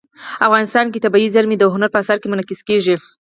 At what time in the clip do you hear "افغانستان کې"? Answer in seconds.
0.47-1.03